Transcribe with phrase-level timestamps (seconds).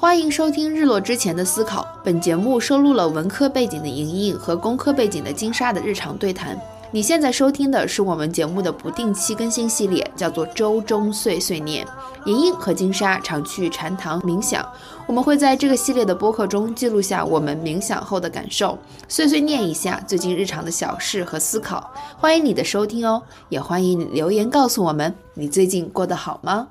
[0.00, 1.82] 欢迎收听《日落之前的思考》。
[2.02, 6.58] 本节目收录了文科背景的莹莹和工科背景的金沙的日常对谈。
[6.90, 11.86] 你现在收听的是我们节目的不定期更新系列，叫做《周中碎碎念》。
[12.24, 14.66] 莹莹和金沙常去禅堂冥想，
[15.06, 21.92] 我们会在这个系列的播客中记录下我们冥想后的感受，碎碎念一下最近日常的小事和思考。
[22.16, 26.68] 欢迎你的收听哦，也欢迎你留言告诉我们你最近过得好吗？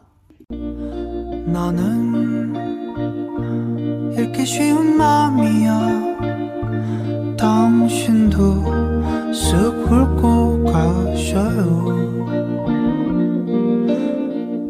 [4.18, 6.14] 읽기 쉬운 맘이야
[7.36, 8.64] 당신도
[9.32, 11.94] 쓱 훑고 가셔요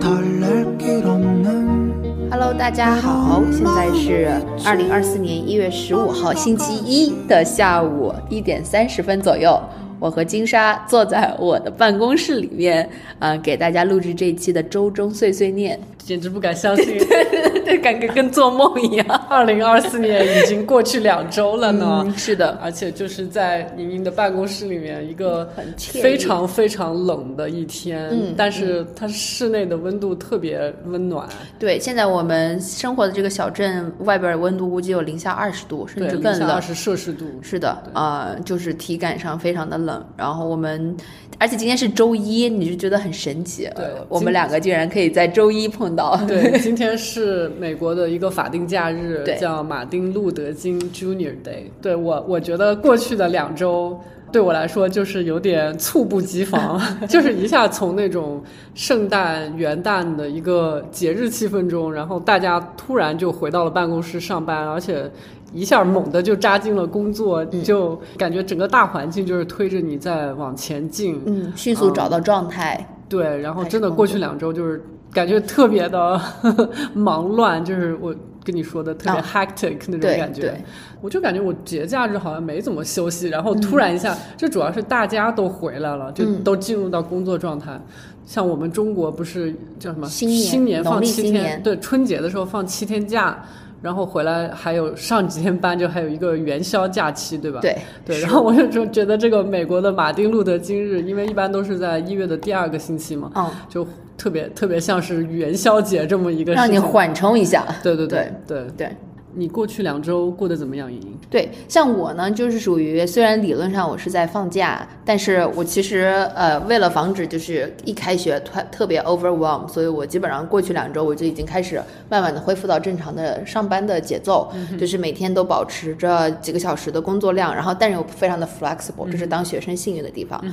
[0.00, 4.28] 달랠 길 없는 Hello，大家好，现在是
[4.64, 9.56] 二零二四年一月十五号星期一的下午一点三十分左右。
[10.00, 16.97] 我和金沙坐在我的办公室里面，啊、给大家录制这一期的周中碎碎念， 简直不敢相信，
[17.65, 19.05] 对，感觉跟做梦一样。
[19.29, 22.03] 二零二四年已经过去两周了呢。
[22.05, 31.27] 嗯，是的，而且就是在宁宁的办公室里面，一个非常非常冷的一天，嗯但是它室内的温度特别温暖，
[31.59, 36.61] 对，现在我们生活的这个小镇外边温度估计有零下二十度，甚，至更冷零下二。
[36.61, 37.25] 十摄氏度。
[37.41, 40.05] 是的，啊、就是体感上非常的冷。
[40.17, 40.95] 然后我们，
[41.37, 43.63] 而且今天是周一，你就觉得很神奇。
[43.75, 46.19] 对呃我们两个竟然可以在周一碰到。
[46.27, 51.63] 对， 今天是美国的一个法定假日对，叫马丁路德金 Junior Day。
[51.81, 53.99] 对我，我觉得过去的两周。
[54.31, 56.79] 对我来说，就是有点猝不及防，
[57.09, 58.39] 就是一下从那种
[58.75, 65.09] 圣诞、元旦的一个节日气氛中，然后大家突然就回到了办公室上班，而且
[65.51, 71.19] 一下猛地就扎进了工作，嗯就感觉整个大环境就是推着你在往前进。
[71.25, 72.87] 嗯，迅速找到状态。
[73.09, 74.79] 对，然后真的过去两周就是
[75.11, 76.19] 感觉特别的
[76.93, 80.41] 忙乱，就是我跟你说的特别啊 hectic 那种感觉。
[80.41, 80.53] 对
[81.01, 87.79] 我就感觉我节假日好像没怎么休息，然后突然一下，这主要是大家都回来了，就嗯都进入到工作状态。
[88.25, 93.43] 像我们中国不是叫什么新年放七天，对，春节的时候放七天假。
[93.81, 97.59] 然后回来还有上几天班，就还有一个元宵假期，对吧？
[97.61, 98.19] 对对。
[98.21, 106.53] 然后我就就觉得这个美国的马丁路德金日，因为一般都是在一月的第二个星期嘛，嗯，就特别特别像是元宵节这么一个。
[106.53, 107.65] 让你缓冲一下。
[107.81, 108.71] 对对对对对。
[108.77, 108.95] 对
[109.35, 111.17] 你过去两周过得怎么样，莹莹？
[111.29, 130.43] 对，像我呢，就是属于虽然理论上我是在放假，但是我其实呃，为了防止就是一开学特特别 overwhelm，所以我基本上过去两周我就已经开始慢慢的恢复到正常的上班的节奏，就是每天都保持着几个小时的工作量，然后但是又非常的 flexible，这是当学生幸运的地方。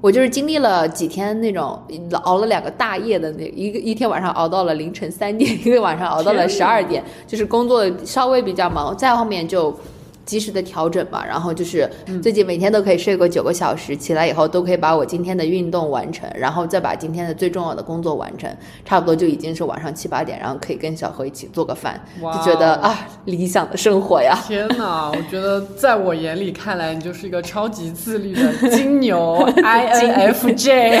[0.00, 1.80] 我就是经历了几天那种
[2.22, 9.74] 熬了两个大夜的那一个一天晚上熬到了凌晨三点，一个晚上熬到了十二点，就是工作稍微比较忙，再后面就。
[10.24, 11.88] 及时的调整嘛，然后就是
[12.22, 18.48] 最近每天都可以睡个九个小时，起来以后都可以把我今天的运动完成，然后再把今天的最重要的工作完成，
[18.84, 24.38] 差不多就已经是晚上七八点，然后可以跟小何一起做个饭，哇就觉得啊理想的生活呀。
[24.46, 25.10] 天哪！
[25.10, 31.00] 我觉得在我眼里看来，你就是一个超级自律的金牛 INFJ。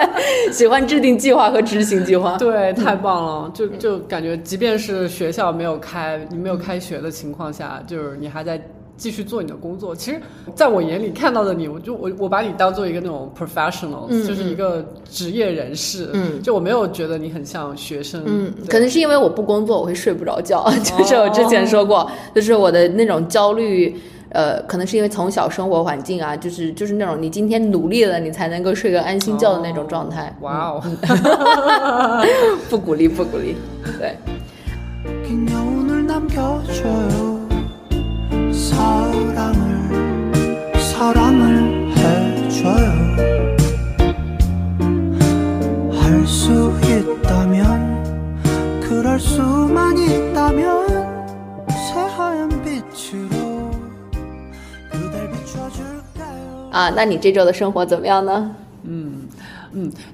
[0.52, 2.36] 喜欢制定计划和执行计划。
[2.36, 3.50] 对，太棒了！
[3.54, 8.60] 就就感觉，即便是学校没有开，你没有开学的情况下，就是你还在
[8.96, 10.20] 继续做你的工作其实
[10.54, 16.40] 在我眼里看到的你我就我我把你当做一个那种 professional 就是一个职业人士嗯。
[16.42, 23.96] 就我没有觉得你很像学生嗯可能是因为我不工作我会睡不着觉就是我之前说过就是我的那种焦虑
[24.32, 32.26] 呃可能是因为从小生活环境啊就是就是那种你今天努力了你才能够睡个安心觉的那种状态哇哦
[32.68, 33.56] 不鼓励不鼓励
[33.98, 34.14] 对。
[38.69, 40.31] 사랑을
[40.79, 43.05] 사랑을 해줘요
[45.91, 50.87] 할 수 있다면 그럴 수만 있다면
[51.69, 53.71] 새하얀 빛으로
[54.91, 58.55] 그댈 비춰줄까요 啊，那你这周的生活怎么样呢？
[58.83, 59.18] 嗯，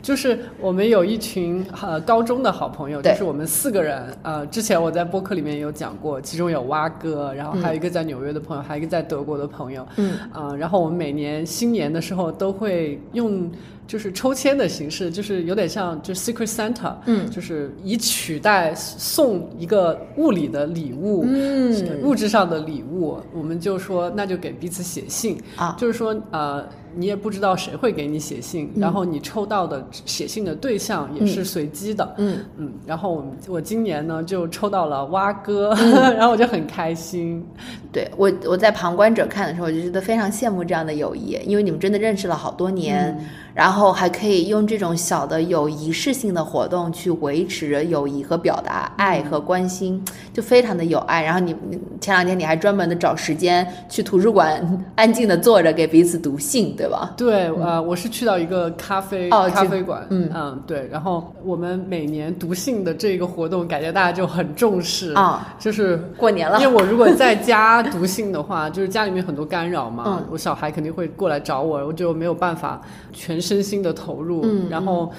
[0.03, 4.03] 就是我们有一群呃高中的好朋友，就是我们四个人。
[4.23, 9.87] 呃，之前我在播客里面有讲过，其中有蛙哥，然后还有一个在纽约的朋友，还有一个在德国的朋友。
[9.97, 13.51] 嗯，啊、然后我们每年新年的时候都会用
[13.87, 17.31] 就是抽签的形式，就是有点像就是 Secret Santa，嗯。
[17.31, 22.03] 就是以取代送一个物理的礼物，嗯。
[22.03, 25.77] 物质上的礼物，我们就说那就给彼此写信啊。
[25.79, 26.65] 就是说呃。
[26.99, 32.39] 你也不知道谁会给你写信，然后你抽到的写信的对象也是随机的，嗯。
[32.57, 35.75] 嗯，然后我我今年呢就抽到了蛙哥，
[36.17, 37.45] 然后我就很开心。
[37.93, 51.23] 对我我在旁观者看的时候，我就觉得非常羡慕这样的友谊，因为你们真的认识了好多年，嗯然后还可以用这种小的有仪式性的活动去维持友谊和表达爱和关心，就非常的有爱。
[51.23, 54.63] 然后你你前两天你还专门的找时间去图书馆
[54.95, 57.15] 安静的坐着给彼此读信，对吧？
[57.17, 72.79] 对，呃，我是去到一个咖啡、哦咖啡馆，嗯嗯对，然后我们每年读信的这个活动，感觉大家就很重视啊，就是过年了因为我如果在家读信的话，就是家里面很多干扰嘛， 嗯我小孩肯定会过来找我，我就没有办法
[73.15, 74.41] 全身心的投入。
[74.45, 75.13] 嗯然后，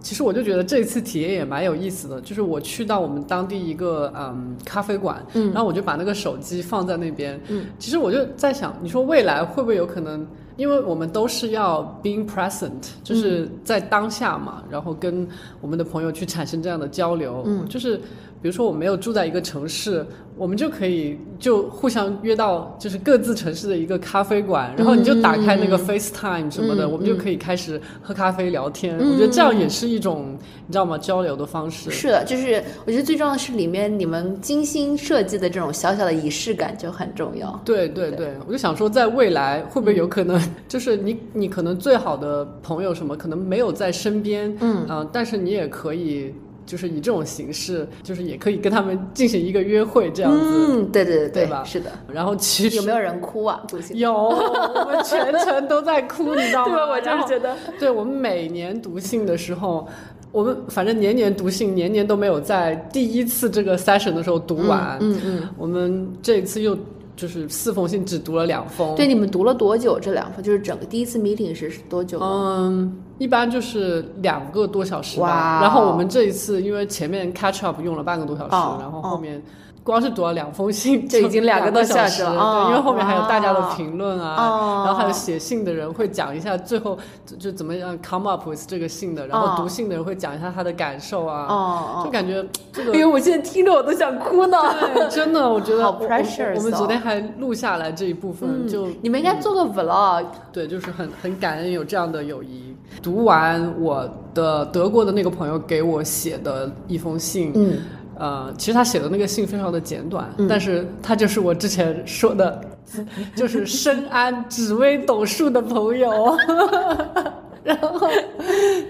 [0.00, 10.26] 其实我就觉得这次体验也蛮有意思的，就是我去到我们当地一个嗯咖啡馆，嗯然后我就把那个手机放在那边，嗯，其实我就在想，你说未来会不会有可能？
[10.56, 12.70] 因为我们都是要 being present，
[13.04, 15.28] 就是在当下嘛，然后跟
[15.60, 17.42] 我们的朋友去产生这样的交流。
[17.44, 18.00] 嗯就是
[18.46, 20.06] 比如说我没有住在一个城市，
[20.36, 28.96] 我们就可以就互相约到就是各自城市的一个咖啡馆，然后你就打开那个 FaceTime 什么的，嗯我们就可以开始喝咖啡聊天。
[29.00, 30.38] 嗯我觉得这样也是一种
[30.68, 30.96] 你知道吗？
[30.96, 31.90] 交流的方式。
[31.90, 37.60] 是的，就是我觉得最重要的是里面你们精心设计的这种小小的仪式感就很重要。
[37.64, 46.32] 对对对，我就想说，在未来会不会有可能，就是你你可能最好的朋友什么，可能没有在身边，嗯呃但是你也可以，
[46.66, 50.38] 就是以这种形式，就是也可以跟他们进行一个约会这样子。
[50.42, 51.90] 嗯，对对对对吧是的。
[52.12, 53.62] 然后其实有没有人哭啊？
[53.68, 56.74] 读信有，我们全程都在哭，你知道吗？
[56.76, 59.86] 对，我就是觉得，对我们每年读信的时候，
[60.32, 64.98] 我们反正年年读信，年年都没有在第一次这个 session 的时候读完。
[65.00, 66.76] 嗯嗯我们这一次又
[67.16, 68.94] 就是四封信只读了两封。
[68.94, 69.98] 对，你们读了多久？
[69.98, 72.20] 这两封就是整个第一次 meeting 是是多久？
[72.20, 75.60] 嗯，一般就是两个多小时吧。
[75.62, 79.42] 然后我们这一次因为前面 catch up 用了半个多小时，哦然后后面。
[79.86, 82.66] 光是读了两封信就已经两两个多小小时了。
[82.68, 94.58] 因为后面还有大家的评论啊，哦然后还有写信的人会讲一下最后就就怎么样 come up with 这个信的，然后哦读信的人会讲一下他的感受啊，就感觉这个因为，我现在听着我都想哭呢。
[94.92, 102.74] 对，真的，我觉得好我们哦昨天还录下来这一部分，嗯就你们应该做个 vlog，对，就是很很感恩有这样的友谊。
[103.02, 107.78] 读完我的德国的那个朋友给我写的一封信，嗯，
[108.18, 112.60] 呃，其实他写的那个信非常的简短，嗯但是他就是我之前说的，
[113.36, 116.36] 就是深谙紫薇斗数的朋友。
[117.62, 118.08] 然后，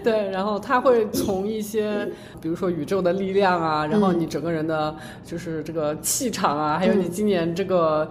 [0.04, 2.06] 对，然后他会从一些，
[2.42, 4.94] 比如说宇宙的力量啊，然后你整个人的
[5.24, 8.08] 就是这个气场啊，还有你今年这个。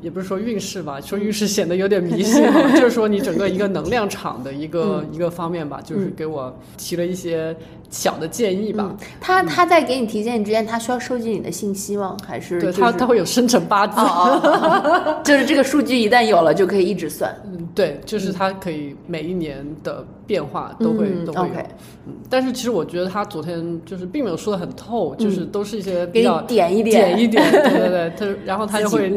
[0.00, 7.52] 也不是说运势吧，说运势显得有点迷信哈， 就是说你整个一个能量场的一个、一个方面吧，就是给我提了一些
[7.90, 8.86] 小的建议吧。
[8.90, 12.16] 嗯他他在给你提建议之前，他需要收集你的信息吗？
[12.26, 14.00] 还是对他，就是他会有生辰八字。
[14.00, 17.34] 哦哦哦， 就是这个数据一旦有了，就可以一直算。
[17.44, 21.44] 嗯，对，就是他可以每一年的变化都会、嗯都会有。
[21.54, 21.66] OK
[22.06, 29.10] 嗯，但是其实我觉得他昨天就是并没有说的很透，就是都是一些比较点一点点一点， 对对对，他然后他就会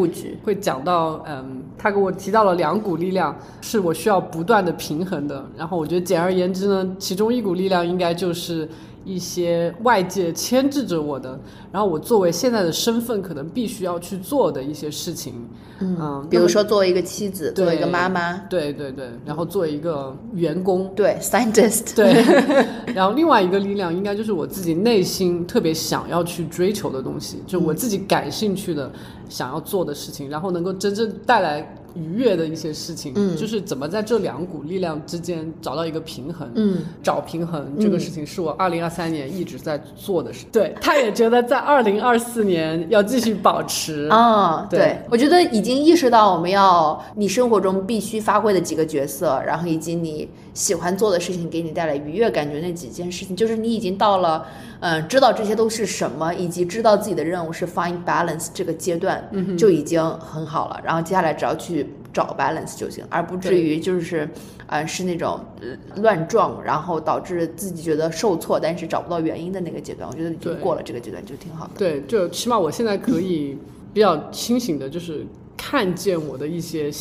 [0.43, 8.60] 会讲到，嗯，他给我提到了两股力量是我需要不断的平衡的，然后我觉得简而言之呢，其中一股力量应该就是。
[9.03, 11.39] 一些外界牵制着我的，
[11.71, 15.33] 然后我作为现在的身份，可能必须要去做的一些事情，
[15.79, 22.13] 嗯，比如说作为一个妻子，作为一个妈妈，对对对，然后作为一个员工，对 scientist，对，
[22.93, 28.91] 然后另外一个力量应该就是我自己内心特别想要去追求的东西，就我自己感兴趣的、
[29.27, 33.35] 想要做的事情，然后能够真正带来愉悦的一些事情，嗯。
[33.35, 44.79] 就是怎么在这两股力量之间找到一个平衡，嗯，找平衡这个事情是我二零二三年一直在做的事，对，他也觉得在二零二四年要继续保持，啊、对。
[44.79, 54.45] 对，我觉得已经意识到我们要你生活中必须发挥的几个角色，然后以及你喜欢做的事情给你带来愉悦感觉那几件事情，就是你已经到了，
[54.81, 59.23] 嗯、知道这些都是什么，以及知道自己的任务是 find balance 这个阶段，
[59.57, 60.79] 就已经很好了。
[60.83, 64.27] 然后接下来只要去找 balance 就行，而不至于就是，
[64.67, 65.69] 呃，是那种呃
[66.01, 70.09] 乱撞，然后导致自己觉得受挫，但是找不到原因的那个阶段。
[70.09, 71.71] 我觉得已经过了这个阶段就挺好的。
[71.77, 73.57] 对，就起码我现在可以
[73.93, 76.91] 比较清醒的，就是看见我的一些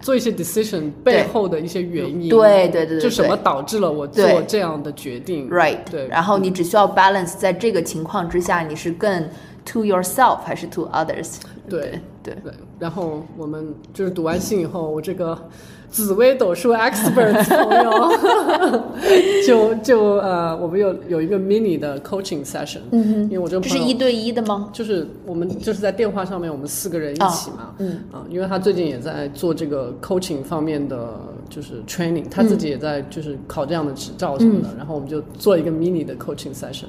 [0.00, 5.48] 做一些 decision 背后的一些原因，对对对对就什么导致了我做这样的决定。
[5.50, 9.28] Right，对，然后你只需要 balance 在这个情况之下，你是更
[9.64, 11.36] to yourself 还是 to others？
[11.68, 11.80] 对。
[11.80, 12.34] 对，对，
[12.78, 15.36] 然后我们就是读完信以后，我这个
[15.90, 18.12] 紫薇斗数 expert 朋友
[19.46, 24.68] 就就呃，我们有有一个 mini 的 coaching session，嗯哼，因为我这个这是一对一的吗？
[24.72, 36.84] 就是我们就是在电话上面，我们四个人一起嘛，嗯啊，因为他最近也在做这个 coaching 方面的就是 training，他自己也在就是考这样的执照什么的，然后我们就做一个 mini 的 coaching session，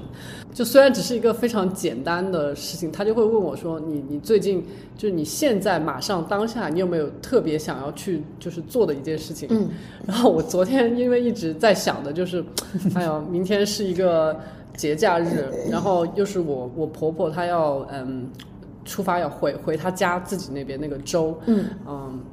[0.53, 4.63] 就虽然只是一个非常简单的事情，他就会问我说，你你最近
[4.97, 9.47] 就是你现在马上当下，你有没有特别想要去就是做的一件事情？
[9.51, 9.69] 嗯，
[10.07, 12.43] 然后我昨天因为一直在想的就是，
[12.95, 14.39] 哎呀，明天是一个
[14.75, 18.29] 节假日，然后又是我我婆婆她要嗯。
[18.83, 21.65] 出发要回回她家自己那边那个州，嗯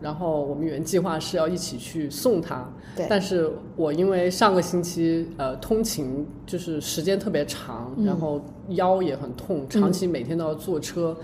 [0.00, 2.66] 然后我们原计划是要一起去送她，
[2.96, 8.40] 对但是我因为上个星期呃通勤就是时间特别长，嗯然后
[8.70, 11.14] 腰也很痛，长期每天都要坐车，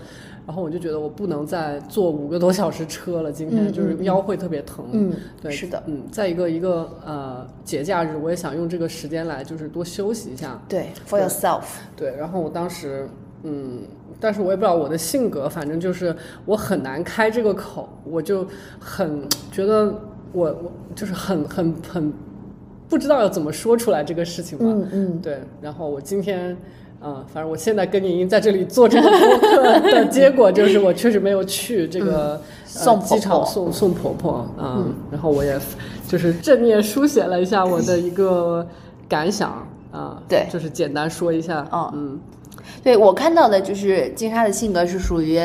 [0.47, 5.11] 然后我就觉得我不能再坐五个多小时车了，今天嗯就是腰会特别疼，嗯，
[5.41, 11.63] 对，是的，嗯，再一个一个呃节假日，我也想用这个时间来就是多休息一下，对，for yourself。
[11.95, 13.09] 对，然后我当时
[13.41, 13.81] 嗯，
[14.19, 18.45] 但是我也不知道我的性格，反正就是我很难开这个口，我就
[18.79, 19.85] 很觉得
[20.31, 22.13] 我我就是很很很
[22.87, 26.55] 不知道要怎么说出来这个事情嘛，嗯嗯，对，然后我今天。
[27.01, 35.57] 嗯，反正我现在跟您在这里做这个播客的结果就是，我确实没有去这个、呃送婆机场送送婆婆，嗯，然后我也
[36.07, 38.67] 就是正面书写了一下我的一个
[39.07, 42.19] 感想啊， 对就是简单说一下，嗯嗯，
[42.83, 45.41] 对我看到的就是金莎的性格是属于。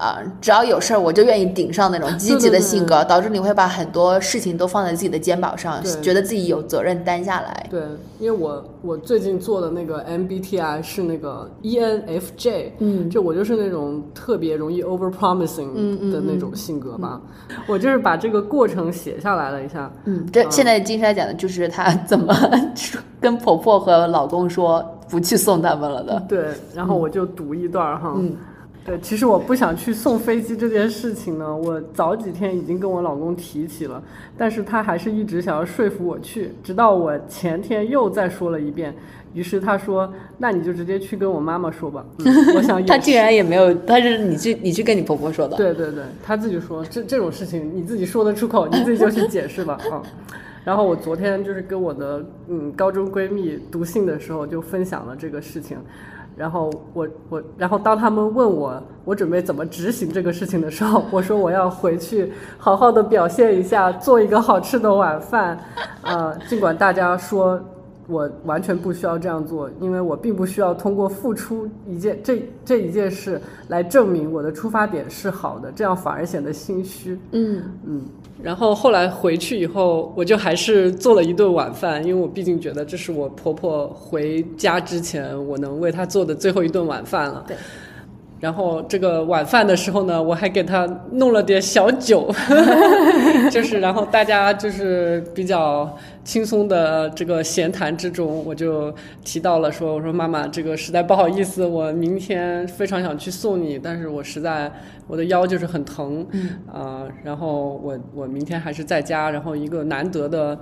[0.00, 7.66] 啊、只要有事儿我就愿意顶上那种积极的性格，导致你会把很多事情都放在自己的肩膀上，觉得自己有责任担下来。
[7.68, 7.82] 对，
[8.18, 13.10] 因为我我最近做的那个 MBTI 是那个 E ENFJ，嗯。
[13.10, 15.72] 就我就是那种特别容易 over promising
[16.12, 17.20] 的那种性格吧，
[17.68, 22.34] 我就是把这个过程写下来了一下，嗯，这现在金山讲的就是她 怎么
[23.20, 26.24] 跟婆婆和老公说不去送他们了的。
[26.28, 28.14] 对，然后我就读一段儿哈。
[28.16, 28.32] 嗯
[28.84, 34.02] 对，其实我不想去送飞机这件事情呢，我早几天已经跟我老公提起了，
[34.38, 38.94] 但是他还是一直想要说服我去，直到我前天又再说了一遍，
[39.34, 42.04] 于是他说：“那你就直接去跟我妈妈说吧。
[42.18, 45.56] 嗯”我想 也她竟然也没有，但是你去你去跟你婆婆说的。
[45.56, 50.02] 对对对，他自己说这这种事情你自己说得出口，你自己就去解释吧啊。
[50.64, 55.76] 然后我昨天就是跟我的嗯高中闺蜜读信的时候就分享了这个事情，
[56.40, 65.58] 然后我我然后当他们问我我准备怎么执行这个事情的时候，我说我要回去好好的表现一下，做一个好吃的晚饭，
[66.00, 67.60] 呃，尽管大家说。
[68.06, 77.16] 我完全不需要这样做，因为我并不需要通过付出一件这这一件事来证明我的出发点是好的，这样反而显得心虚。
[77.30, 78.02] 嗯嗯，
[78.42, 87.44] 然后后来回去以后，我就还是做了一顿晚饭，因为我毕竟觉得这是我婆婆回家之前我能为她做的最后一顿晚饭了。
[87.46, 87.56] 对。
[88.40, 92.34] 然后这个晚饭的时候呢，我还给他弄了点小酒，
[93.52, 95.94] 就是然后大家就是比较
[96.24, 98.92] 轻松的这个闲谈之中，我就
[99.22, 104.72] 提到了说，我说妈妈，这个实在不好意思，我明天非常想去送你，但是我实在
[105.06, 106.50] 我的腰就是很疼，嗯。
[106.72, 110.58] 啊、然后我我明天还是在家，然后一个难得的，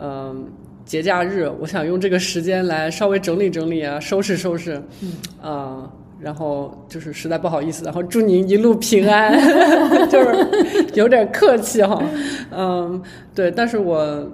[0.00, 0.46] 嗯、
[0.84, 5.12] 节假日，我想用这个时间来稍微整理整理啊，收拾收拾，嗯。
[5.42, 9.32] 啊、然后就是实在不好意思，然后祝您一路平安，
[10.08, 12.02] 就是有点客气哈，
[12.50, 13.00] 嗯，
[13.34, 14.28] 对，但是我。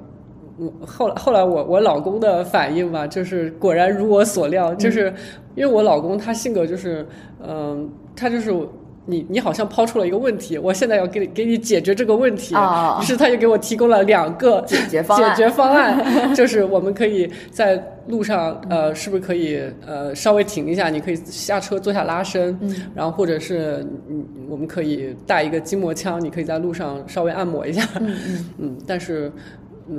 [0.58, 5.12] 我后来后来我我老公的反应吧，就是果然如我所料，就是
[5.54, 7.04] 因为我老公他性格就是，
[7.42, 8.54] 嗯、他就是
[9.06, 12.98] 你你好像抛出了一个问题，我现在要给你给你解决这个问题，啊。
[13.00, 15.34] 于是他就给我提供了两个解决方案。
[15.34, 20.88] 解决方案 就是我们可以在路上，呃，是不是可以呃稍微停一下？
[20.88, 29.32] 你可以下车做下拉伸，嗯然后或者是嗯，我们可以带一个筋膜枪，你可以在路上稍微按摩一下，嗯嗯嗯，但是嗯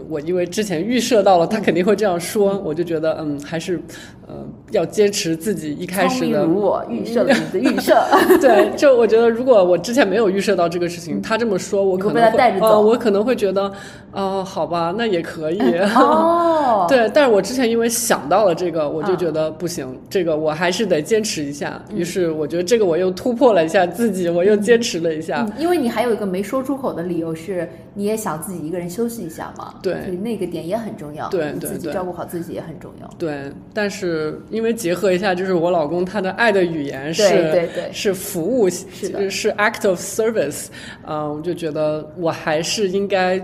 [0.10, 3.80] 我因为之前预设到了他肯定会这样说，我就觉得嗯，还是
[4.28, 4.34] 呃
[4.72, 7.94] 要坚持自己一开始的如我，预设了你的预设。
[8.40, 13.72] 对，就我觉得，如果我之前没有预设到这个事情，他这么说，我可能会呃，带着走我可能会觉得，
[14.13, 15.60] 哦、好吧，那也可以。
[15.96, 21.82] 哦， 对，但是我之前因为想到了这个，我就啊觉得不行，这个我还是得坚持一下。
[21.94, 25.46] 于是我觉得这个我又突破了一下自己，我又坚持了一下。
[25.46, 29.73] 嗯，因为你还有一个没说出口的理由是，你也想自己一个人休息一下嘛。
[29.82, 31.27] 对所以那个点也很重要。
[31.30, 33.10] 对对对自己照顾好自己也很重要。
[33.18, 40.68] 对，但是因为结合一下，就是我老公他的爱的语言是对对对是服务，是是 act of service，
[41.08, 43.39] 嗯、我就觉得我还是应该，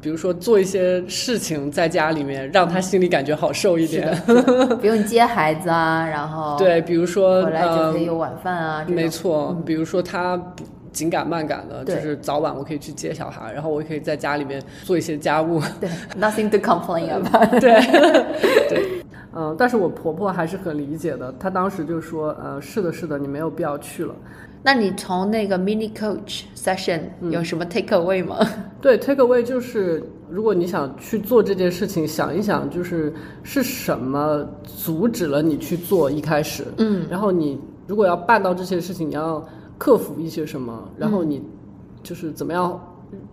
[0.00, 4.14] 比如说做一些事情在家里面，让他心里感觉好受一点。
[4.80, 8.84] 不用接孩子啊，然后对，比如说回来就呃可以有晚饭啊。
[8.88, 15.60] 没错，比如说他不紧赶慢赶的，就是早晚我可以去接小孩，然后我也可以在家里面做一些家务。
[15.80, 17.60] 对，nothing to complain about。
[17.60, 17.80] 对
[18.68, 24.14] 对，嗯，但是我婆婆还是很理解的，她当时就说，呃，是的，是的，你没有必要去了。
[24.64, 28.38] 那你从那个 mini coach session 有什么 take away 吗？
[28.80, 39.44] 对，take away 就是，如果你想去做这件事情，想一想，就是是什么阻止了你去做一开始，嗯，然后你如果要办到这些事情，你要
[39.78, 41.42] 克服一些什么，然后你
[42.02, 42.80] 就是怎么样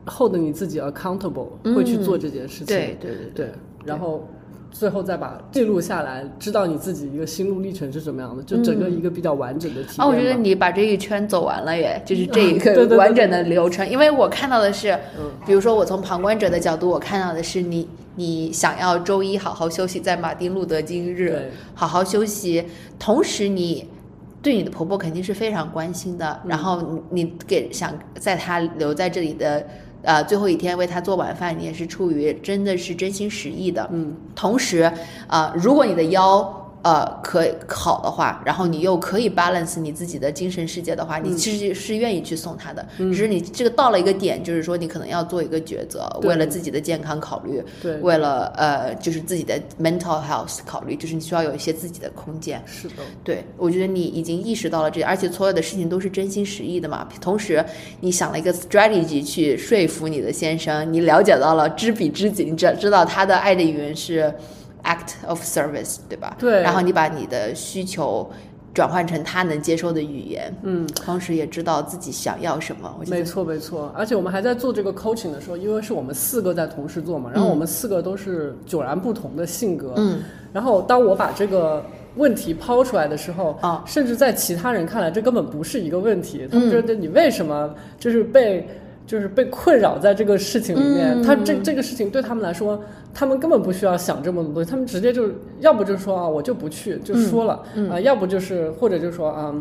[0.06, 3.52] hold 你自己 accountable，、会去做这件事情，对对对对，
[3.86, 4.28] 然后
[4.72, 10.02] 最后再把记录下来，知道你自己一个心路历程是什么样的，就整个一个比较完整的体。
[10.02, 13.88] 啊，我觉得你把这一圈走完了耶，就是这一个完整的流程。
[13.90, 14.98] 因为我看到的是，
[15.46, 21.52] 比如说我从旁观者的角度，我看到的是你你想要周一好好休息，在马丁路德金日对。
[21.74, 22.66] 好好休息，
[22.98, 23.88] 同时你。
[24.42, 29.66] 对你的婆婆肯定是非常关心的，然后你你给想在她留在这里的
[30.02, 33.90] 呃最后一天为她做晚饭，你也是出于真的是真心实意的。
[33.92, 34.92] 嗯，同时，
[35.28, 42.86] 呃，如果你的腰呃可好的话，然后你又可以 balance 你自己的精神世界的话，你其实是愿意去送他的。
[42.98, 52.62] 只是你这个到了一个点，就是说你可能要做一个抉择，对为了自己的健康考虑，对，为了呃就是自己的 mental health 考虑，就是你需要有一些自己的空间。
[52.66, 57.08] 是的，对，我觉得你已经意识到了这，而且所有的事情都是真心实意的嘛。
[57.20, 57.64] 同时，
[58.00, 64.34] 你想了一个 strategy 去说服你的先生，你了解到了知彼知己，你知知道他的爱的语言是
[64.84, 66.36] act of service，对吧？
[66.40, 68.30] 对然后你把你的需求
[68.74, 70.88] 转换成他能接受的语言，嗯。
[70.96, 72.96] 同时也知道自己想要什么。
[73.00, 80.22] 我觉得没错，没错，而且我们还在做这个 coaching 的时候，因为是我们四个在同时做嘛，然后我们四个都是迥然不同的性格，嗯，
[80.54, 81.84] 然后当我把这个
[82.16, 88.68] 问题抛出来的时候，啊甚至在其他人看来，这根本不是一个问题，他嗯们觉得你为什么就是被。
[89.10, 92.80] 就是被困扰在这个事情里面，嗯他这这个事情对他们来说，
[93.12, 99.52] 他们根本不需要想这么多东西，他们直接就要不就说啊我就不去，就说了，嗯啊、要不就是或者就说啊、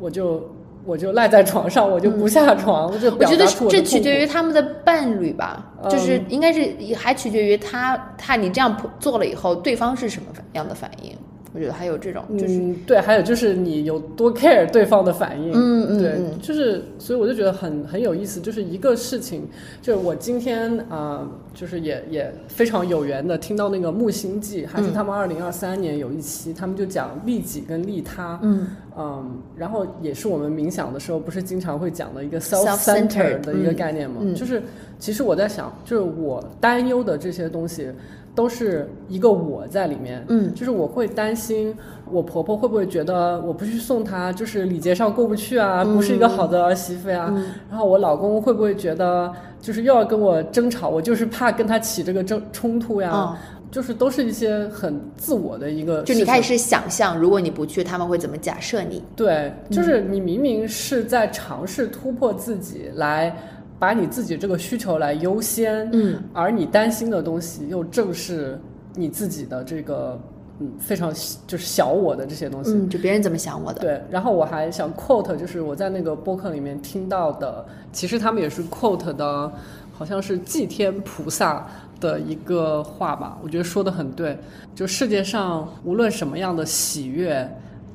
[0.00, 0.48] 我就
[0.86, 11.12] 我就赖在床上，我就不下床，我就我觉得表达这取决于他们的伴侣吧，就是嗯应该是还取决于他他你这样做了以后，对方是什么样的反应。
[11.56, 16.38] 我觉得还有这种，就是嗯，对，还有就是你有多 care 对方的反应，嗯嗯对，嗯。
[16.42, 19.48] 就是所以我就觉得很很有意思，就是一个事情，
[19.80, 28.68] 就是我今天啊、呃就是也也非常有缘的听到那个木星记，还是他们二零二三年有一期，他们就讲利己跟利他，嗯。
[28.98, 34.16] 嗯，然后也是我们冥想的时候，不是经常会讲的一个 Self-centered，self-centered 的一个嗯概念吗？
[34.20, 34.34] 嗯。
[34.34, 34.62] 就是
[34.98, 37.88] 其实我在想，就是我担忧的这些东西，
[38.36, 40.24] 都是一个我在里面。
[40.28, 40.54] 嗯。
[40.54, 41.74] 就是我会担心
[42.08, 47.46] 我婆婆会不会觉得我不去送她，就是礼节上过不去啊，不是一个好的儿媳妇呀、嗯。
[47.68, 53.10] 然后我老公会不会觉得就是又要跟我争吵，我就是怕跟他起这个争冲突呀？
[53.10, 53.36] 哦
[53.68, 59.02] 就是都是一些很自我的一个，就你开始想象，如果你不去，他们会怎么假设你？
[59.16, 63.36] 对，就是你明明是在尝试突破自己，来
[63.78, 68.58] 把你自己这个需求来优先，嗯，而你担心的东西又正是
[68.94, 70.18] 你自己的这个
[70.60, 71.12] 嗯非常
[71.46, 72.72] 就是小我的这些东西。
[72.72, 73.80] 嗯，就别人怎么想我的？
[73.80, 79.52] 对，然后我还想 quote，就是我在那个播客里面听到的，其实他们也是 quote 的，
[79.92, 81.66] 好像是祭天菩萨
[82.00, 84.38] 的一个话吧，我觉得说的很对。
[84.74, 87.46] 就世界上无论什么样的喜悦，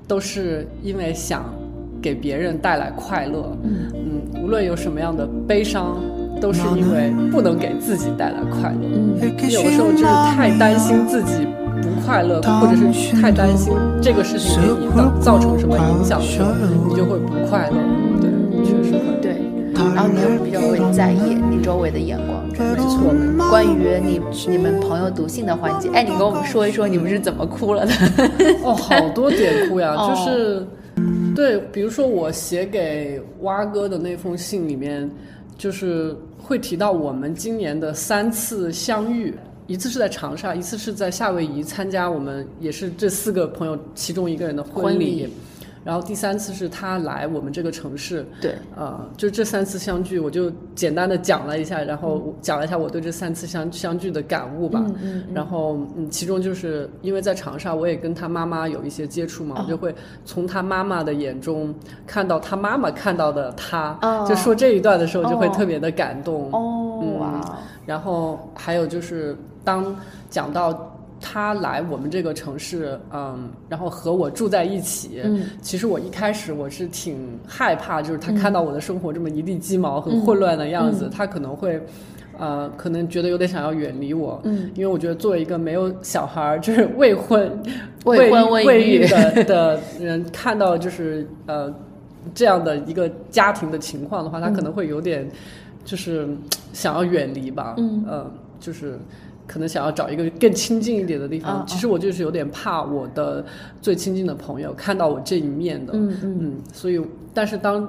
[0.08, 1.46] 都是因为想
[2.02, 3.56] 给别人带来快乐。
[3.64, 5.98] 嗯,无论有什么样的悲伤，
[6.42, 8.80] 都是因为不能给自己带来快乐。
[8.84, 9.16] 嗯，
[9.50, 10.04] 有时候就是
[10.36, 11.48] 太担心自己。
[11.82, 16.52] 不快乐，或者是太担心这个事情给你造造成什么影响的时候，
[16.88, 17.78] 你就会不快乐。
[18.20, 18.30] 对，
[18.64, 19.20] 确实会。
[19.20, 19.38] 对，
[19.96, 23.50] 然后你又比较会在意你周围的眼光，真的是错的。
[23.50, 27.94] 关于你你们朋友读信的环节，哎，你跟我们说一说你们是怎么哭了的？
[28.64, 30.68] 哦，好多点哭呀， 就是。
[31.42, 35.10] 对，比如说我写给蛙哥的那封信里面，
[35.58, 39.34] 就是会提到我们今年的三次相遇。
[39.66, 45.28] 一次是在长沙，一次是在夏威夷参加我们也是这四个朋友其中一个人的婚礼
[45.84, 54.84] 然后第三次是他来我们这个城市，对，呃，就这三次相聚，我就简单的讲了一下，然后讲了一下我对这三次相相聚的感悟吧。
[55.02, 59.64] 嗯然后嗯，其中就是因为在长沙，我也跟他妈妈有一些接触嘛，哦。
[59.64, 61.74] 我就会从他妈妈的眼中
[62.06, 64.26] 看到他妈妈看到的他，哦。
[64.28, 65.52] 就说这一段的时候就会哦。
[65.56, 66.52] 特别的感动。
[66.52, 69.96] 哦嗯哇，然后还有就是，当
[70.30, 70.91] 讲到
[71.22, 81.82] 他来我们这个城市，嗯，然后和我住在一起，嗯，其实我一开始我是挺害怕，就是他看到我的生活这么一地鸡毛、很混乱的样子，他可能会。
[82.40, 87.52] 呃，可能觉得有点想要远离我，嗯，因为我觉得作为一个没有小孩儿，就是未婚、
[88.06, 89.02] 未婚未未育。
[89.02, 91.72] 育的 的人，看到就是呃
[92.34, 95.30] 这样的一个家庭的情况的话，他可能会有点
[95.86, 96.28] 就是
[96.74, 98.04] 想要远离吧，嗯。
[98.08, 98.26] 呃，
[98.60, 98.98] 就是
[99.52, 101.66] 可能想要找一个更亲近一点的地方。
[101.68, 103.44] 其实我就是有点怕我的
[103.82, 107.02] 最亲近的朋友看到我这一面的，嗯所以
[107.34, 107.88] 但是当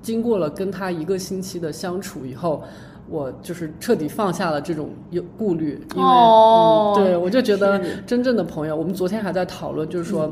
[0.00, 2.62] 经过了跟他一个星期的相处以后。
[3.08, 10.28] 我就是彻底放下了这种有顾虑，因为、哦嗯、对我就觉得真正的朋友，我们昨天还在讨论，就是说，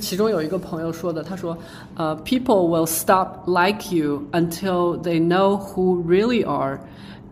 [0.00, 1.56] 其中有一个朋友说的，他说，
[1.96, 6.78] 呃，people will stop like you until they know who really are.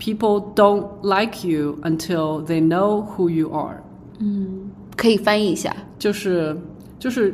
[0.05, 3.81] People don't like you until they know who you are.
[4.19, 5.77] 嗯可以翻译一下。
[5.97, 6.57] 就是
[6.99, 7.33] 就是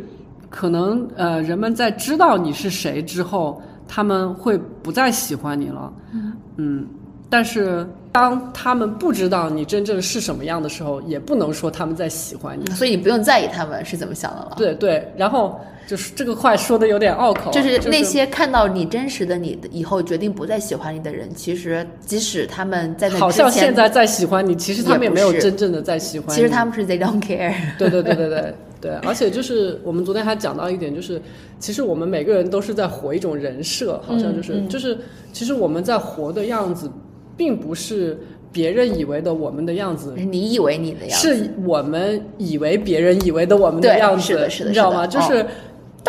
[0.50, 5.90] 可能呃，人们在知道你是谁之后，他们会不再喜欢你了。
[6.57, 6.87] 嗯，
[7.31, 12.66] 但是当他们不知道你真正是什么样的时候，也不能说他们在喜欢你。
[12.72, 14.57] 所以你不用在意他们是怎么想的了。
[14.59, 26.35] 对对，然后就是这个话说的有点拗口啊，就是那些看到你真实的你以后决定不再喜欢你的人，其实即使他们在那好，像现在在喜欢你，其实他们也没有真正的在喜欢你。
[26.35, 27.55] 其实他们是 they don't care。
[27.79, 31.18] 对对对对对对，而且就是我们昨天还讲到一点，就是
[31.59, 34.98] 其实我们每个人都是在活一种人设，好像就是、嗯就是
[35.33, 36.90] 其实我们在活的样子，
[37.35, 38.18] 并不是
[38.53, 40.14] 别人以为的我们的样子。
[40.16, 45.07] 你以为你的样子，是我们以为别人以为的我们的样子，是的是的你知道吗？
[45.07, 45.44] 就是，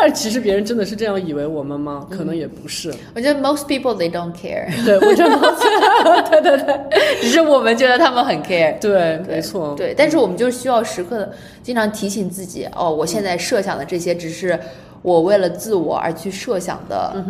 [0.02, 2.08] 但其实别人真的是这样以为我们吗？
[2.10, 2.94] 可能也不是。
[3.14, 8.80] 我觉得 most people they don't care， 对，我觉得， 对对对只是我们觉得他们很 care。
[8.80, 14.58] 对，对没错，对，但是我们就需要时刻的经常提醒自己，哦，我现在设想的这些只是
[15.02, 17.24] 我为了自我而去设想的，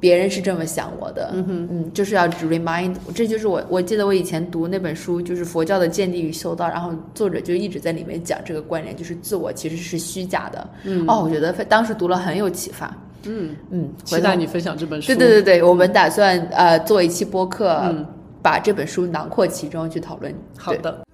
[0.00, 15.08] 别人是这么想我的，嗯哼，嗯就是要 remind，这就是我我记得我以前读那本书，就是佛教的《见地与修道》，然后作者就一直在里面讲这个观念，就是自我其实是虚假的，嗯，哦，我觉得当时读了很有启发，嗯，嗯，期待你分享这本书。
[15.08, 18.06] 对对对对，我们打算呃做一期播客，嗯。
[18.42, 20.34] 把这本书囊括其中去讨论。
[20.56, 21.04] 好的。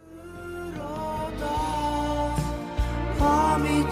[3.19, 3.83] 밤이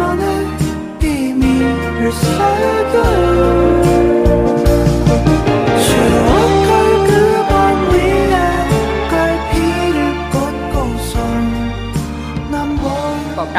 [0.00, 0.46] 나만의
[0.98, 3.59] 비밀을 새겨요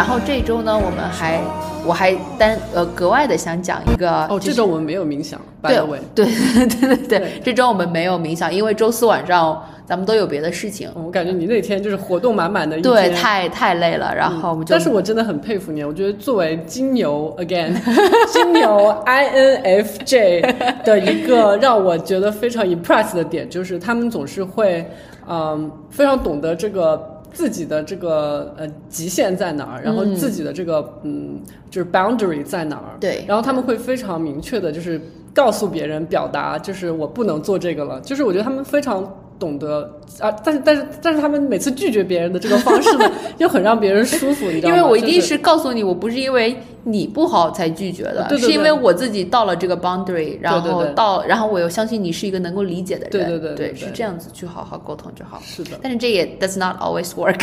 [0.01, 1.39] 然后这周呢，我们还
[1.85, 5.99] 我还单呃格外的想讲一个哦，就是这周我们没有冥想，by 对 the way。
[6.15, 6.25] 对
[6.65, 17.75] 对对对对这周我们没有冥想，因为周四晚上咱们都有别的事情，我感觉你那天就是活动满满的一对，太太累了，然后我们就但是我真的很佩服你，我觉得作为金牛 again，
[18.33, 20.41] 金牛 INFJ
[20.83, 24.83] 的一个让我觉得非常 impress 的点，就是他们总是会，
[25.29, 31.39] 嗯，非常懂得这个自己的这个呃极限在哪儿，然后自己的这个嗯
[31.69, 33.23] 就是 boundary 在哪儿，对。
[33.27, 34.99] 然后他们会非常明确的，就是
[35.33, 39.11] 告诉别人表达，就是我不能做这个了，就是我觉得他们非常。
[39.41, 44.75] 懂得啊，但是但是但是他们每次拒绝别人的这个方式呢， 又很让别人舒服，你知道吗？
[44.77, 55.41] 因为我一定是告诉你，我不是因为你不好才拒绝的，对对对是因为我自己到了这个 boundary，然后到，然后我又相信你是一个能够理解的人，对对对对对是这样子去好好沟通就好。
[55.43, 57.41] 是的，但是这也 does not always work，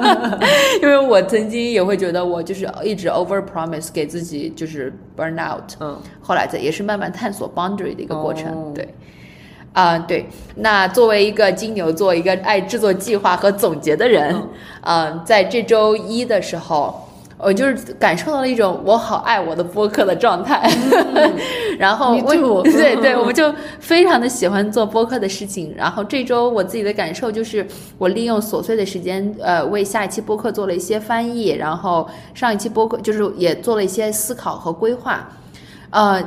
[0.82, 8.72] 因为我曾经也会觉得我就是一直 over promise 给自己就是 burn out，嗯，后来这也是慢慢探索 boundary 的一个过程，哦。
[8.74, 8.88] 对。
[9.78, 14.34] 啊、对，那作为一个金牛座，一个爱制作计划和总结的人，
[14.80, 20.68] 嗯、在这周一的时候，我就是感受到了一种我好爱我的播客的状态。
[21.78, 25.72] 然后我 对对，我们就非常的喜欢做播客的事情。
[25.76, 27.64] 然后这周我自己的感受就是，
[27.98, 35.28] 我利用琐碎的时间，呃，为下一期播客做了一些翻译，然后上一期播客就是也做了一些思考和规划。
[35.90, 36.20] 呃，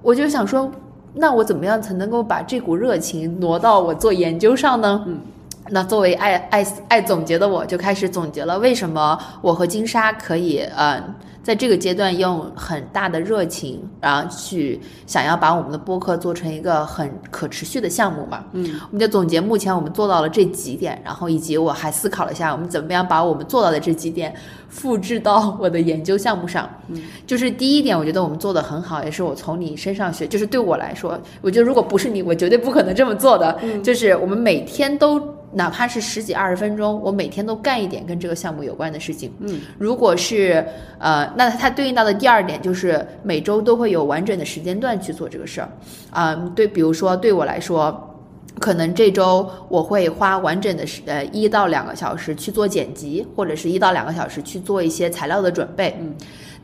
[0.00, 0.72] 我就想说，
[1.14, 5.04] 那我怎么样才能够把这股热情挪到我做研究上呢？
[5.06, 5.33] 嗯。
[5.70, 11.02] 那作为爱爱爱总结的我，就开始总结了为什么我和金沙可以呃，
[11.42, 18.44] 在这个阶段用很大的热情，然后去想要把我们的播客做成一个很可持续的项目嘛。
[18.52, 24.34] 嗯，我们就总结目前我们做到了这几点，然后以及我还思考了一下，我们怎么样把我们做到的这几点
[24.68, 26.68] 复制到 我的研究项目上。
[26.88, 33.58] 嗯，就是第一点，我觉得我们做的很好，也是我从你身上学，就是对我来说，我觉得如果不是你，我绝对不可能这么做的。
[33.62, 35.18] 嗯就是我们每天都。
[35.54, 39.32] 哪怕是十几二十分钟，我每天都干一点跟这个项目有关的事情。
[39.40, 40.66] 嗯，如果是
[40.98, 45.68] 呃，那它对应到的第二点就是每周都会有完整的时间段去做这个事儿。
[46.10, 48.16] 啊、对，比如说对我来说，
[48.58, 55.96] 可能这周我会花完整的时呃一到两个小时去做剪辑，或者是一到两个小时去做一些材料的准备。
[56.00, 56.14] 嗯。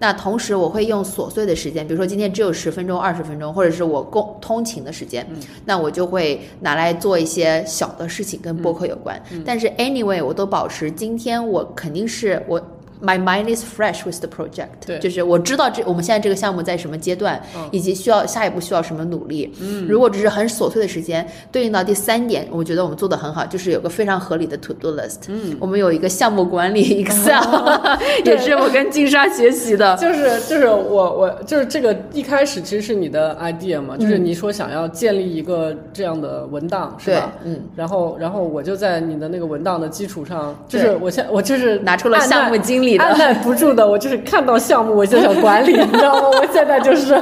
[0.01, 5.25] 那同时，我会用琐碎的时间，比如说今天只有十分钟、二十分钟，或者是我公通勤的时间，
[5.67, 9.23] 那我就会拿来做一些小的事情，跟播客有关。
[9.45, 12.61] 但是 anyway，我都保持今天我肯定是我
[13.03, 19.53] my mind is fresh with the project，对就是我知道这我们现在这个项目在什么阶段，以及需要下一步需要什么努力。
[19.61, 25.21] 嗯，如果只是很琐碎的时间，对应到第三点，我觉得我们做的很好，就是有个非常合理的 to do list。
[25.29, 27.41] 嗯，我们有一个项目管理 Excel，
[28.25, 29.97] 也是我跟金沙学习的。
[29.97, 37.33] 就是就是我我就是这个一开始其实是你的 idea 嘛，就是嗯你说想要建立一个这样的文档是吧？
[37.45, 46.29] 嗯，然后然后我就在你的那个文档的基础上，就是我现我就是拿出了项目经理的按耐不住的，我就是看到项目我就想管理， 你知道吗？
[46.41, 47.21] 我现在就是。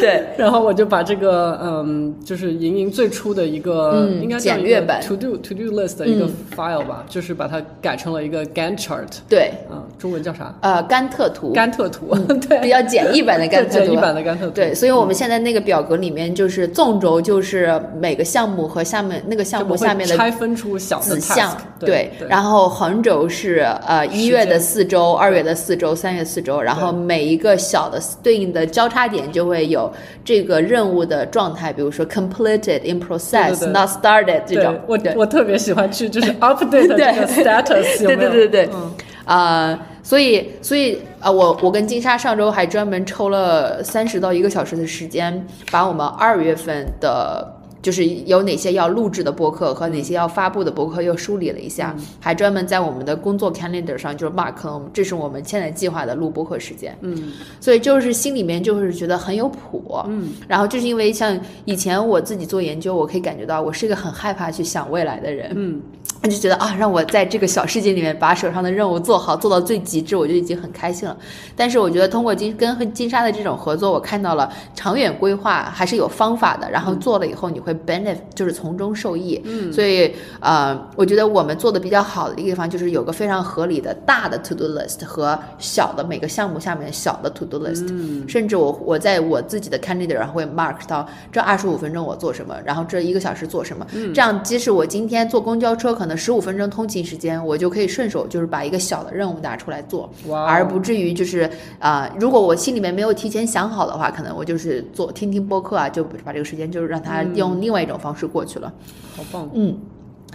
[0.00, 5.00] 对，然后我就把这个嗯，就是莹莹最初的一个、嗯应该简略版。
[5.06, 6.32] to do to do list 的一个嗯。
[6.56, 10.54] file 吧，就是把它改成了一个 Gantt chart，对，嗯，中文叫啥？
[10.60, 12.14] 呃，甘特图，甘特图，
[12.48, 29.92] 对，比较简易版的甘特图，简易版的甘特图，对，所以我们现在那个表格里面就是纵轴，就是每个项目和下面那个项目下面的拆分出小的子项，对，然后横轴是呃一月的四周、二月的四周、三月四周，然后每一个小的对应的交叉点就会有
[30.24, 33.68] 这个任务的状态，比如说 completed、in 对 process、对。
[33.68, 34.78] not started 这种。
[34.86, 35.14] 我对。
[35.16, 38.92] 我特别喜欢去就是 update 这个 status， 有对对对对，嗯。
[39.24, 47.58] 呃，所以所以啊、呃我我跟金沙上周还专门抽了三十到一个小时的时间，把我们二月份的。
[47.82, 56.96] 就是有哪些要录制的播客和哪些要发布的播客又梳理了一下，还专门在我们的工作 calendar 上就是 mark 了我们这是我们现在计划的录播客时间。
[57.00, 59.82] 嗯，所以就是心里面就是觉得很有谱。
[60.06, 65.52] 嗯，然后就是因为像以前我自己做研究，我可以感觉到我是一个很害怕去想未来的人。
[65.56, 65.80] 嗯，
[66.22, 71.16] 我就觉得啊，让我在这个小世界里面把手上的任务做好，做到最极致，我就已经很开心了。
[71.56, 79.40] 但是我觉得通过金跟金沙的这种合作，我看到了长远规划还是有方法的，然后做了以后你会 benefit，就是从中受益。
[79.44, 87.86] 嗯，所以呃，我觉得我们做的比较好的一个地方就是有个非常合理的大的 to do list 和小的每个项目下面小的 to do list。
[87.90, 93.86] 嗯，甚至我我在我自己的 calendar 上会 mark 到这二十五分钟我做什么，然后这一个小时做什么。
[94.14, 108.70] 这样即使我今天坐公交车可能十五分钟通勤时间，我就可以顺手就是把一个小的任务拿出来做，哇哦而不至于就是啊、如果我心里面没有提前想好的话，可能我就是做听听播客啊，就把这个时间就是让它用另外一种方式过去了。
[109.16, 109.78] 好棒，嗯。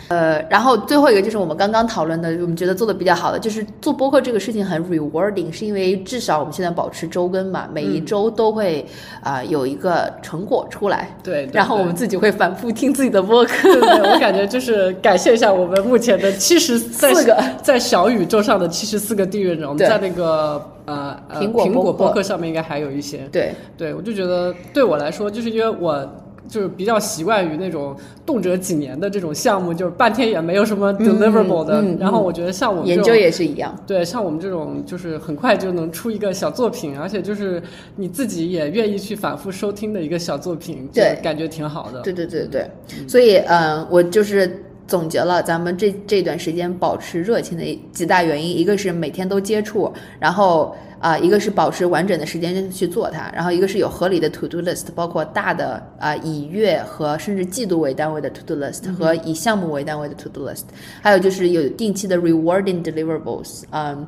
[0.09, 8.85] 呃，然后最后一个就是我们刚刚讨论的，我们觉得做的比较好的，就是做播客这个事情很 rewarding，是因为至少我们现在保持周更嘛，每一周都会
[9.23, 17.35] 啊、有一个成果出来，对，对然后我们自己会反复听自己的播客，对对对，我感觉就是感谢一下我们目前的七十四个。
[17.63, 22.21] 在小宇宙上的七十四个订阅者，我们在那个呃呃苹果苹果播客。
[22.21, 23.27] 上面应该还有一些。
[23.31, 26.07] 对，对，我就觉得对我来说，就是因为我
[26.47, 31.81] 就是比较习惯于那种动辄几年的这种项目，就是半天也没有什么 deliverable 的。
[31.81, 33.75] 嗯嗯然后我觉得像我们研究也是一样。
[33.85, 37.61] 对，像我们这种就是很快就能出一个小作品，而且就是
[37.95, 42.01] 你自己也愿意去反复收听的一个小作品，就对感觉挺好的。
[42.01, 42.69] 对对对对，
[43.07, 60.63] 所以嗯、呃我就是总结了咱们这这段时间保持热情的几大原因，一个是每天都接触，然后啊、一个是保持完整的时间去做它，然后一个是有合理的 to do list，包括大的啊、以月和甚至季度为单位的 to do list 和以项目为单位的 to do list，
[61.01, 64.07] 还有就是有定期的 rewarding deliverables，嗯。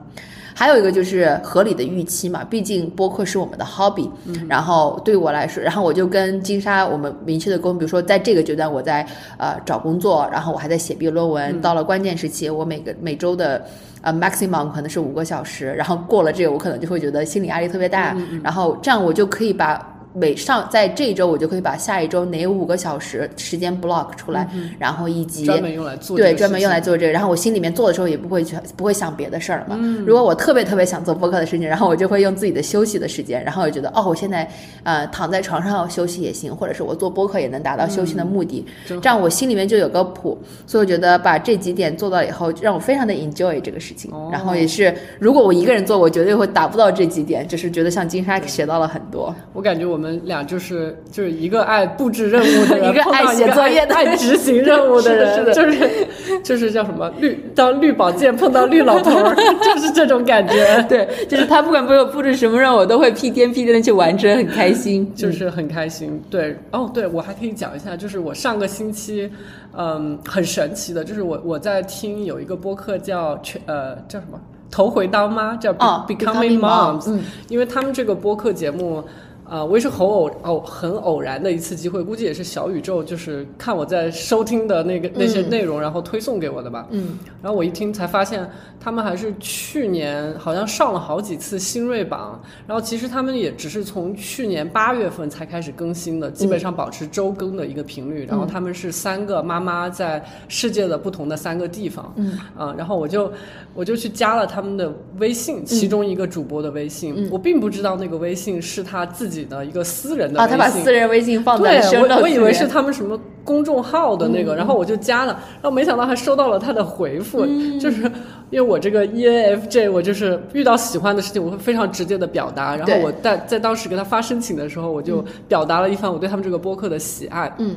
[0.59, 4.09] 还有一个就是合理的预期嘛，毕竟播客是我们的 hobby，、
[4.49, 13.65] 然后对我来说，然后我就跟金莎我们明确的沟通，比如说在这个阶段我在呃找工作，然后我还在写毕业论文，到了关键时期，我每个每周的。
[14.01, 24.47] 呃，maximum 可能是五个小时，然后过了这个，我可能就会觉得心理压力特别大，然后这样我就可以把每上在这一周，我就可以把下一周哪五个小时时间 block 出来，
[24.79, 29.77] 然后以及专门用来做这个对专门用来做这个，然后我心里面做的时候也不会去不会想别的事儿了嘛。
[29.79, 34.49] 嗯如果我特别特别想做播客的事情，然后我就会用自己的休息的时间，然后我觉得哦，我现在
[34.83, 40.37] 呃躺在床上休息也行，或者是我做播客也能达到休息的目的，这样我心里面就有个谱。
[40.65, 44.11] 所以我觉得把这几点做到以后，让我非常的 enjoy 这个事情。
[44.11, 49.35] 哦然后也是，如果我一个人做，我绝对会达不到这几点，就是觉得像金莎学到了很多。
[49.53, 56.07] 我感觉我们俩就是就是一个爱布置任务的人， 一个爱写作业的爱爱执行任务的人，是的是就是
[56.43, 65.11] 就是叫什么绿当绿宝剑碰到绿老头儿， 就是这种感觉，对，就是他不管给我布置什么任务，我都会屁颠屁颠的去完成，很开心。
[65.15, 66.21] 就是很开心。
[66.29, 69.29] 对，哦，对我还可以讲一下，就是我上个星期，
[69.77, 74.39] 嗯，很神奇的，就是我我在听有一个播客叫全呃叫什么
[74.71, 79.03] 头回当妈，叫 Becoming Becoming Moms，Moms，嗯因为他们这个播客节目。
[79.49, 86.87] 呃，我也是很偶偶很偶然的一次机会，估计也是小宇宙，就是看我在收听的那个那些内容，然后推送给我的吧。
[86.91, 88.47] 嗯，然后我一听才发现，
[88.79, 98.25] 他们还是去年好像上了好几次新锐榜，然后其实他们也只是从去年八月份才开始更新的，基本上保持周更的一个频率。
[98.25, 102.37] 然后他们是三个妈妈在世界的不同的三个地方，嗯。
[102.55, 103.31] 啊，然后我就
[103.73, 110.57] 我就去加了他们的微信，其中一个主播的微信，我并不知道那个微信是他自己的一个私人的微啊，信。
[110.57, 117.45] 他把私人微信放在对我我以为是他们什么公众号的那个，然后我就加了，然后没想到还收到了他的回复，
[117.79, 118.03] 就是
[118.49, 127.75] 因为我这个 E ENFJ，我就是遇到喜欢的事情，我会非常直接的表达，然后我在在当时给他发申请的时候，我就表达了一番我对他们这个播客的喜爱，嗯。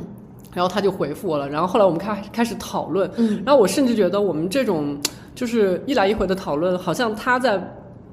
[0.55, 3.43] 然后他就回复我了，然后后来我们开开始讨论，嗯。
[3.43, 4.99] 然后我甚至觉得我们这种
[5.35, 7.59] 就是一来一回的讨论，好像他在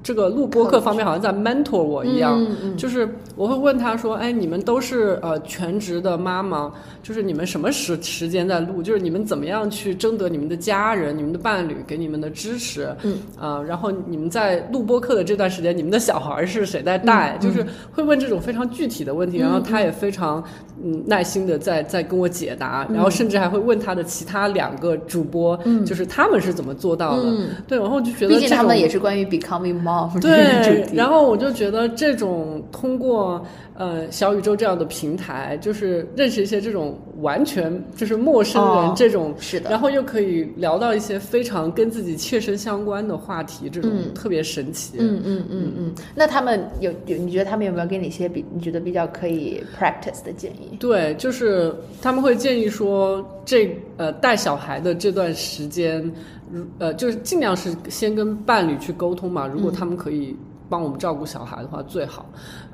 [0.02, 6.72] 这个录播课方面好像在 mentor 我一样，嗯嗯就是我会问他说：“哎，你们都是呃全职的妈妈，
[7.04, 8.82] 就是你们什么时时间在录？
[8.82, 12.96] 就是你们怎么样去征得你们的家人、你们的伴侣给你们的支持？
[13.04, 17.38] 嗯，啊、然后你们在录播课的这段时间，你们的小孩是谁在带？
[17.38, 20.44] 嗯就是会问这种非常具体的问题，然后他也非常
[20.84, 27.24] 嗯耐心的在在跟我解答，然后甚至还会问他的其他两个主播，就是他们是怎么做到的？
[27.26, 29.80] 嗯对，然后我就觉得毕竟他们也是关于 becoming
[30.22, 30.86] 对。
[30.94, 33.44] 然后我就觉得这种通过
[33.80, 44.98] 呃小宇宙这样的平台，就是认识一些这种完全就是陌生人哦这种，是的然后又可以聊到一些非常跟自己切身相关的话题，这种嗯特别神奇。
[45.00, 50.76] 嗯嗯嗯嗯，那他们有有，你觉得他们有没有给你一些比你觉得比较可以 practice 的建议？
[50.78, 56.04] 对，就是他们会建议说，这呃带小孩的这段时间，
[56.52, 59.48] 如呃就是尽量是先跟伴侣去沟通嘛。
[59.48, 60.36] 如果他们可以
[60.70, 62.26] 帮我们照顾小孩的话，最好。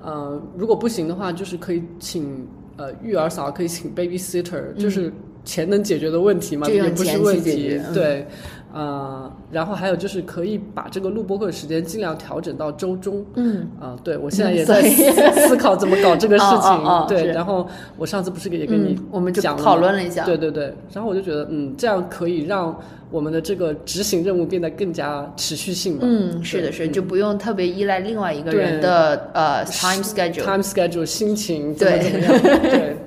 [0.03, 5.11] 呃，如果不行的话，就是可以请呃育儿嫂，可以请 babysitter，就是
[5.43, 8.27] 钱能解决的问题嘛，也不是问题对，
[8.75, 13.25] 呃，然后还有就是可以把这个录播课时间尽量调整到周中。
[13.35, 16.57] 嗯啊、对我现在嗯也在 思思考怎么搞这个事情。
[16.71, 17.65] 哦哦哦对，然后
[17.97, 22.77] 我上次不是也跟你嗯我们就讨论了一下对对对，然后我就觉得，嗯，这样可以让
[23.11, 25.99] 我们的这个执行任务变得更加持续性嘛。
[26.03, 32.59] 嗯，是的，是的就不用特别依赖另外一个人的呃 time schedule，time schedule 心情怎么对怎么样？
[32.61, 32.97] 对，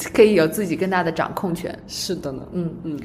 [0.12, 1.72] 可以有自己更大的掌控权。
[1.86, 2.42] 是的呢。
[2.52, 2.98] 嗯嗯，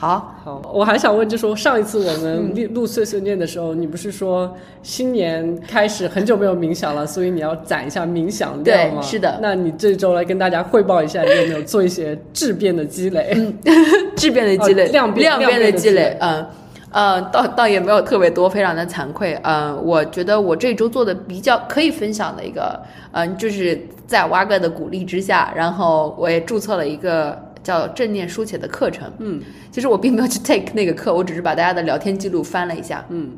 [0.00, 9.00] 好，好，我还想问，就说上一次我嗯们录录碎碎念的时候，你不是说新年开始很久没有冥想了，所以你要攒一下冥想量吗？
[9.00, 13.36] 对是的那你这周来跟大家汇报一下，你有没有做一些质变的积累？
[14.14, 16.46] 质变的积累，哦量变量变的积累积累，嗯。
[16.90, 19.38] 呃，倒倒也没有特别多，非常的惭愧。
[19.42, 22.80] 嗯、我觉得我这周做的比较可以分享的一个，
[23.12, 29.12] 嗯、就是在蛙哥的鼓励之下，然后我也注册了一个叫正念书写的课程。
[29.18, 33.30] 嗯其实我并没有去 take 那个课，我只是把大家的聊天记录翻了一下，嗯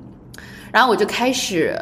[0.73, 1.77] 然后我就开始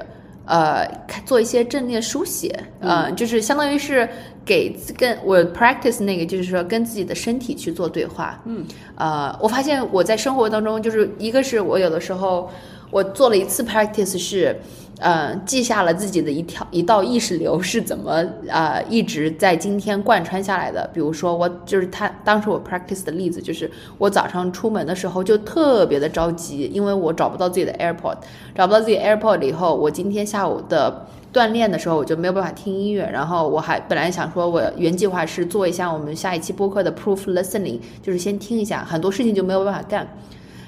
[0.46, 2.48] 呃开做一些正念书写，
[2.80, 4.08] 呃，就是相当于是
[4.46, 8.40] 给跟我 practice 那个，就是说跟自己的身体去做对话。
[8.46, 8.64] 嗯，
[8.96, 12.50] 呃，我发现我在生活当中，就是一个是我有的时候
[12.90, 14.56] 我做了一次 practice 是。
[14.98, 20.90] 呃，记下了自己的一条一道意识流是怎么呃一直在今天贯穿下来的。
[20.92, 28.16] 比如说，我就是他当时我 practice 的例子，就是我早上出门的时候就特别的着急，因为我找不到自己的 AirPod，
[28.54, 40.08] 找不到自己 AirPod 了以后，我今天下午的锻炼的时候我就没有办法听音乐，然后我还本来想说我原计划是做一下我们下一期播客的 proof listening，就是先听一下，很多事情就没有办法干。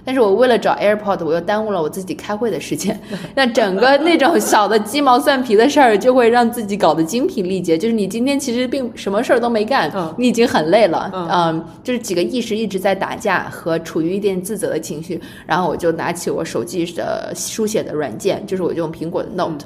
[0.05, 2.99] 但是我为了找 AirPod，我又耽误了我自己开会的时间，
[3.35, 7.77] 那整个那种小的鸡毛蒜皮的事儿，就会让自己搞得精疲力竭。
[7.77, 19.65] 就是你今天其实并什么事儿都没干，嗯你已经很累了，嗯嗯，就是几个意识一直在打架和处于一点自责的情绪，然后我就拿起我手机的书写的软件，就是我用苹果的 Note，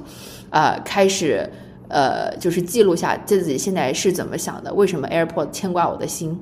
[0.50, 1.48] 呃，开始
[1.88, 6.38] 呃，就是记录下自己现在是怎么想的，为什么 AirPod 牵挂我的心。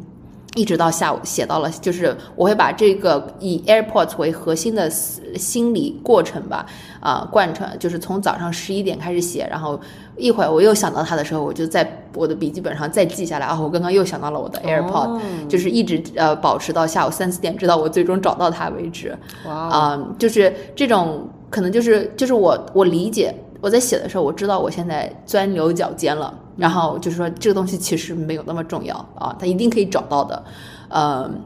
[0.55, 6.67] 一直到下午写到了，就是我会把这个以 AirPods 为核心的心理过程吧，
[7.01, 9.81] 啊、贯穿，就是从早上十一点开始写，然后
[10.17, 19.17] 一会儿我又想到它的时候，我就在我的笔记本上再记下来啊，我刚刚又想到了我的 AirPod，、哦就是一直呃保持到下午三四点，直到我最终找到它为止。
[19.47, 30.45] 啊、就是这种可能就是就是我我理解我在写的时候，我知道我现在钻牛角尖了，然后就是说这个东西其实没有那么重要啊，他一定可以找到的，
[30.89, 31.41] 嗯。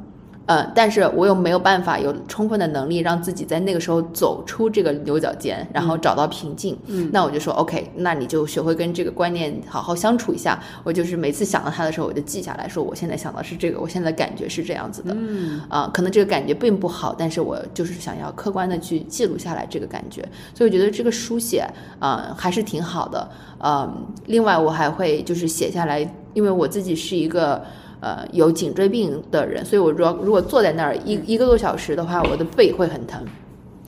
[0.46, 6.78] 呃，但是我又没有办法有充分的能力让自己在那个时候走出这个牛角尖，然后找到平静。
[6.86, 10.62] 嗯那我就说 OK，那你就学会跟这个观念好好相处一下。
[10.84, 15.12] 我就是每次想到它的时候，我就记下来说，我现在想到是这个，我现在的感觉是这样子的。
[15.18, 20.22] 嗯啊、可能这个感觉并不好，但是我就是想要客观的去记录下来这个感觉，
[20.54, 21.66] 所以我觉得这个书写
[21.98, 23.28] 啊、还是挺好的。
[23.58, 27.60] 嗯，另外我还会就是写下来，因为我自己是一个。
[28.00, 33.20] 呃，有颈椎病的人，所以我如果如果坐在那儿一一个多小时的话，我的背会很疼，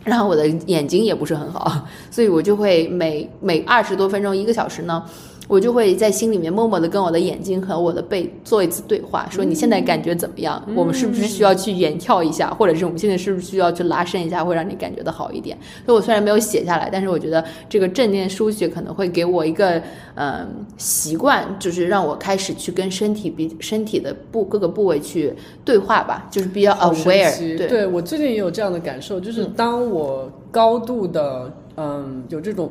[0.05, 5.05] 然后我的眼睛也不是很好，所以我就会每每二十多分钟一个小时呢，
[5.49, 10.62] 我就会在心里面默默的跟我的眼睛和我的背做一次对话，说你现在感觉怎么样？
[10.76, 15.57] 我们是不是需要去远眺一下，或者是我们现在是不是需要去拉伸一下，会让你感觉的好一点？
[15.86, 19.82] 所以我虽然没有写下来，但是我觉得这个正念书写可能会给我一个
[20.20, 25.32] 嗯、习惯，就是让我开始去跟身体比身体的部各个部位去
[25.64, 32.68] 对话吧，就是比较 aware，对对我最近也有这样的感受，就是当我高度的嗯有这种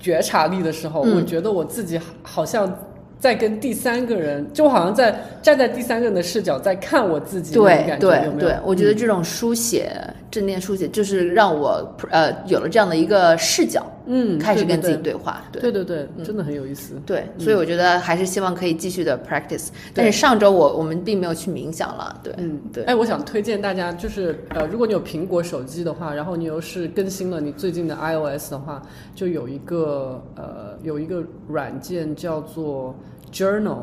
[0.00, 2.72] 觉察力的时候，嗯我觉得我自己好像
[3.18, 8.48] 在跟第三个人，就好像在站在第三个人的视角在看我自己那种对感觉，对有没有？
[8.48, 9.90] 对，我觉得这种书写、
[10.30, 15.42] 正念书写，就是让我呃有了这样的一个视角，嗯，开始跟自己对对话。
[15.50, 16.94] 对对对对，真的很有意思。
[17.06, 19.68] 对，所以我觉得还是希望可以继续的 practice。
[19.94, 28.82] 但是上周我我们并没有去冥想了，对，嗯，对，哎，我想推荐大家，就是呃，如果你有苹果手机的话，然后你又是更新了你最近的 iOS 的话，
[29.14, 32.94] 就有一个呃有一个软件叫做
[33.32, 33.78] Journal，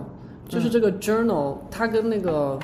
[0.48, 2.60] 就是这个 Journal，它跟那个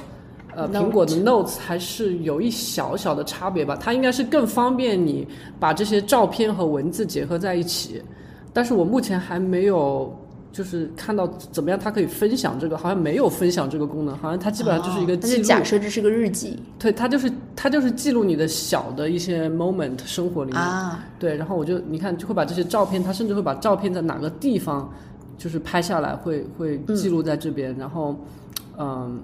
[0.56, 5.28] 呃苹果的 Notes 还是有一小小的差别吧，它应该是更方便你
[5.60, 8.02] 把这些照片和文字结合在一起，
[8.54, 10.16] 但是我目前还没有。
[10.54, 15.44] 就是看到怎么样，它可以分享这个，好像没有分享这个功能，好像它基本上就是一个哦那就记录。
[15.44, 20.62] 假设这是个日记对，它就是它就是记录你的小的一些 moment 生活里面。
[20.62, 24.94] 啊，对，然后我就你看就会把这些照片，它甚至会把照片在哪个地方
[25.38, 28.14] 就是拍下来，会会记录在这边，然后
[28.78, 29.22] 嗯。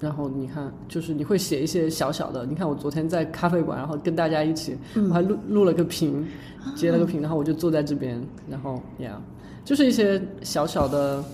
[0.00, 2.46] 然后你看，就是你会写一些小小的。
[2.46, 6.26] 你看，我昨天在咖啡馆，然后跟大家一起，我还录录了个屏，
[6.74, 9.20] 截了个屏，然后我就坐在这边，然后呀，
[9.64, 11.24] 就是一些小小的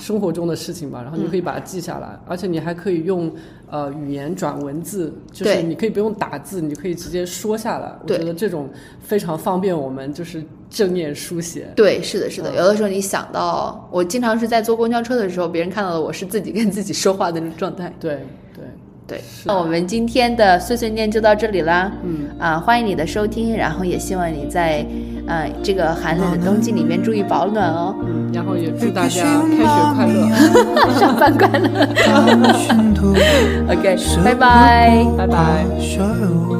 [0.00, 1.02] 生活中的事情吧。
[1.02, 3.30] 然后你可以把它记下来，而且你还可以用
[3.70, 7.92] 呃语言转文字，就是你可以不用打字，你可以直接说下来。
[8.02, 8.68] 我觉得这种
[9.00, 11.68] 非常方便我们就是正念书写。
[11.76, 12.50] 对，是的，是的。
[12.50, 17.92] 嗯有的时候你想到，我经常是在坐公交车的时候，别人看到的我是自己跟自己说话的那种状态。
[18.00, 18.18] 对
[19.10, 21.90] 对，那我们今天的碎碎念就到这里啦。
[22.04, 24.86] 嗯啊，欢迎你的收听，然后也希望你在
[25.26, 27.92] 呃这个寒冷的冬季里面注意保暖哦。
[28.06, 29.64] 嗯，然后也祝大家开学
[29.96, 31.68] 快乐， 上班快乐。
[33.68, 36.59] OK，拜拜，拜拜。